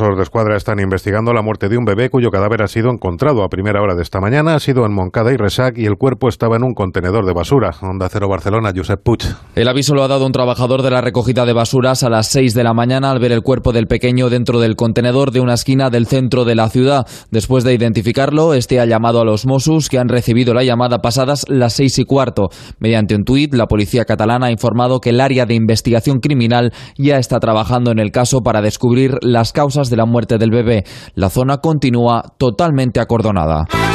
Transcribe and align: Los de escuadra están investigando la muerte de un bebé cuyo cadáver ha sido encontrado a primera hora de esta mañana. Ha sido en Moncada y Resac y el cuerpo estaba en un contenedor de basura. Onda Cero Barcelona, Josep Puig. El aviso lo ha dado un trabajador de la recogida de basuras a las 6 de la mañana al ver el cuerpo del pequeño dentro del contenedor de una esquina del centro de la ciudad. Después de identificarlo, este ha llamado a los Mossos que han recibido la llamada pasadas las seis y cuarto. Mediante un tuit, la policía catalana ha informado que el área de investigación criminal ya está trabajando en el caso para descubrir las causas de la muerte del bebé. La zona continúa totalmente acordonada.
Los 0.00 0.16
de 0.16 0.24
escuadra 0.24 0.56
están 0.56 0.80
investigando 0.80 1.32
la 1.32 1.40
muerte 1.40 1.68
de 1.68 1.78
un 1.78 1.84
bebé 1.84 2.10
cuyo 2.10 2.30
cadáver 2.30 2.62
ha 2.62 2.66
sido 2.66 2.90
encontrado 2.90 3.44
a 3.44 3.48
primera 3.48 3.80
hora 3.80 3.94
de 3.94 4.02
esta 4.02 4.20
mañana. 4.20 4.56
Ha 4.56 4.60
sido 4.60 4.84
en 4.86 4.92
Moncada 4.92 5.32
y 5.32 5.36
Resac 5.36 5.78
y 5.78 5.86
el 5.86 5.96
cuerpo 5.96 6.28
estaba 6.28 6.56
en 6.56 6.64
un 6.64 6.74
contenedor 6.74 7.24
de 7.24 7.32
basura. 7.32 7.70
Onda 7.80 8.08
Cero 8.08 8.28
Barcelona, 8.28 8.72
Josep 8.74 9.00
Puig. 9.04 9.20
El 9.54 9.68
aviso 9.68 9.94
lo 9.94 10.02
ha 10.02 10.08
dado 10.08 10.26
un 10.26 10.32
trabajador 10.32 10.82
de 10.82 10.90
la 10.90 11.00
recogida 11.00 11.46
de 11.46 11.52
basuras 11.52 12.02
a 12.02 12.10
las 12.10 12.26
6 12.26 12.54
de 12.54 12.64
la 12.64 12.74
mañana 12.74 13.12
al 13.12 13.20
ver 13.20 13.30
el 13.30 13.42
cuerpo 13.42 13.72
del 13.72 13.86
pequeño 13.86 14.30
dentro 14.30 14.58
del 14.58 14.74
contenedor 14.74 15.30
de 15.30 15.38
una 15.38 15.54
esquina 15.54 15.90
del 15.90 16.06
centro 16.06 16.44
de 16.44 16.56
la 16.56 16.68
ciudad. 16.70 17.06
Después 17.30 17.62
de 17.62 17.74
identificarlo, 17.74 18.54
este 18.54 18.80
ha 18.80 18.86
llamado 18.86 19.20
a 19.20 19.24
los 19.24 19.46
Mossos 19.46 19.88
que 19.88 20.00
han 20.00 20.08
recibido 20.08 20.54
la 20.54 20.64
llamada 20.64 20.98
pasadas 20.98 21.44
las 21.48 21.72
seis 21.72 22.00
y 22.00 22.04
cuarto. 22.04 22.48
Mediante 22.80 23.14
un 23.14 23.22
tuit, 23.22 23.54
la 23.54 23.66
policía 23.66 24.04
catalana 24.04 24.46
ha 24.46 24.50
informado 24.50 24.98
que 24.98 25.10
el 25.10 25.20
área 25.20 25.46
de 25.46 25.54
investigación 25.54 26.18
criminal 26.18 26.72
ya 26.98 27.18
está 27.18 27.38
trabajando 27.38 27.92
en 27.92 28.00
el 28.00 28.10
caso 28.10 28.40
para 28.40 28.60
descubrir 28.60 29.18
las 29.22 29.52
causas 29.52 29.83
de 29.90 29.96
la 29.96 30.06
muerte 30.06 30.38
del 30.38 30.50
bebé. 30.50 30.84
La 31.14 31.30
zona 31.30 31.58
continúa 31.58 32.22
totalmente 32.38 33.00
acordonada. 33.00 33.66